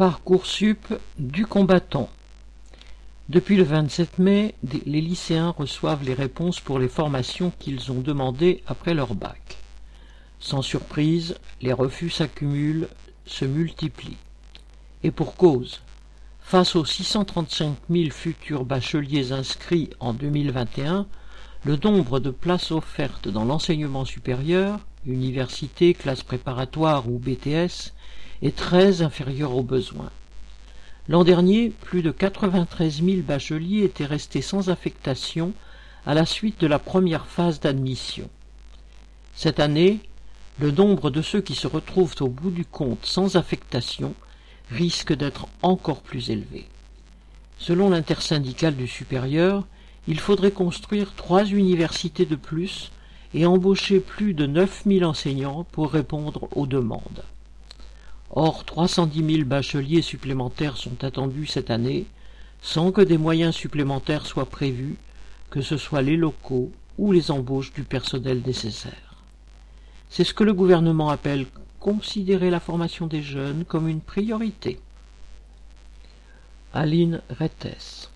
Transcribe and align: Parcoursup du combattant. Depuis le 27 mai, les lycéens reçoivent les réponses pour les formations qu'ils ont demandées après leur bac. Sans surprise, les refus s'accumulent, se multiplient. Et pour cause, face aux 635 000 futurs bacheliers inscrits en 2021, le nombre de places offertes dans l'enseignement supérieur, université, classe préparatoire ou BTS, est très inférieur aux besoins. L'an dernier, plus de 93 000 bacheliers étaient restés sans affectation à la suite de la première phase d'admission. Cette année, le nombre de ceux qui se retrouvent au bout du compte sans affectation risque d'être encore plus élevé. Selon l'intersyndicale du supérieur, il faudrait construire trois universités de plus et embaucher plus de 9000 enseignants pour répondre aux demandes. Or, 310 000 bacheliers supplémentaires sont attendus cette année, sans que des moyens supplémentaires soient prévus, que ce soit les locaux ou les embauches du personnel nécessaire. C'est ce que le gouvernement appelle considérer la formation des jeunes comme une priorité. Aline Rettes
Parcoursup 0.00 0.94
du 1.18 1.44
combattant. 1.44 2.08
Depuis 3.28 3.56
le 3.56 3.64
27 3.64 4.18
mai, 4.18 4.54
les 4.62 5.02
lycéens 5.02 5.50
reçoivent 5.50 6.04
les 6.04 6.14
réponses 6.14 6.58
pour 6.58 6.78
les 6.78 6.88
formations 6.88 7.52
qu'ils 7.58 7.92
ont 7.92 8.00
demandées 8.00 8.62
après 8.66 8.94
leur 8.94 9.14
bac. 9.14 9.58
Sans 10.38 10.62
surprise, 10.62 11.36
les 11.60 11.74
refus 11.74 12.08
s'accumulent, 12.08 12.88
se 13.26 13.44
multiplient. 13.44 14.16
Et 15.02 15.10
pour 15.10 15.36
cause, 15.36 15.82
face 16.40 16.76
aux 16.76 16.86
635 16.86 17.76
000 17.90 18.08
futurs 18.08 18.64
bacheliers 18.64 19.32
inscrits 19.32 19.90
en 20.00 20.14
2021, 20.14 21.06
le 21.66 21.76
nombre 21.76 22.20
de 22.20 22.30
places 22.30 22.70
offertes 22.70 23.28
dans 23.28 23.44
l'enseignement 23.44 24.06
supérieur, 24.06 24.80
université, 25.04 25.92
classe 25.92 26.22
préparatoire 26.22 27.06
ou 27.06 27.18
BTS, 27.18 27.92
est 28.42 28.56
très 28.56 29.02
inférieur 29.02 29.56
aux 29.56 29.62
besoins. 29.62 30.10
L'an 31.08 31.24
dernier, 31.24 31.70
plus 31.70 32.02
de 32.02 32.10
93 32.10 33.02
000 33.02 33.22
bacheliers 33.22 33.84
étaient 33.84 34.04
restés 34.04 34.42
sans 34.42 34.70
affectation 34.70 35.52
à 36.06 36.14
la 36.14 36.24
suite 36.24 36.60
de 36.60 36.66
la 36.66 36.78
première 36.78 37.26
phase 37.26 37.60
d'admission. 37.60 38.28
Cette 39.34 39.60
année, 39.60 39.98
le 40.58 40.70
nombre 40.70 41.10
de 41.10 41.22
ceux 41.22 41.40
qui 41.40 41.54
se 41.54 41.66
retrouvent 41.66 42.14
au 42.20 42.28
bout 42.28 42.50
du 42.50 42.64
compte 42.64 43.06
sans 43.06 43.36
affectation 43.36 44.14
risque 44.70 45.14
d'être 45.14 45.48
encore 45.62 46.02
plus 46.02 46.30
élevé. 46.30 46.66
Selon 47.58 47.90
l'intersyndicale 47.90 48.76
du 48.76 48.86
supérieur, 48.86 49.66
il 50.06 50.18
faudrait 50.18 50.50
construire 50.50 51.14
trois 51.14 51.44
universités 51.44 52.26
de 52.26 52.36
plus 52.36 52.90
et 53.34 53.46
embaucher 53.46 54.00
plus 54.00 54.34
de 54.34 54.46
9000 54.46 55.04
enseignants 55.04 55.64
pour 55.72 55.90
répondre 55.90 56.48
aux 56.56 56.66
demandes. 56.66 57.22
Or, 58.30 58.64
310 58.64 59.36
000 59.36 59.44
bacheliers 59.44 60.02
supplémentaires 60.02 60.76
sont 60.76 61.02
attendus 61.02 61.46
cette 61.46 61.70
année, 61.70 62.06
sans 62.62 62.92
que 62.92 63.00
des 63.00 63.18
moyens 63.18 63.54
supplémentaires 63.54 64.26
soient 64.26 64.46
prévus, 64.46 64.96
que 65.50 65.62
ce 65.62 65.76
soit 65.76 66.02
les 66.02 66.16
locaux 66.16 66.70
ou 66.96 67.10
les 67.10 67.30
embauches 67.30 67.72
du 67.72 67.82
personnel 67.82 68.42
nécessaire. 68.46 69.24
C'est 70.10 70.24
ce 70.24 70.34
que 70.34 70.44
le 70.44 70.54
gouvernement 70.54 71.10
appelle 71.10 71.46
considérer 71.80 72.50
la 72.50 72.60
formation 72.60 73.06
des 73.06 73.22
jeunes 73.22 73.64
comme 73.64 73.88
une 73.88 74.00
priorité. 74.00 74.78
Aline 76.72 77.20
Rettes 77.30 78.08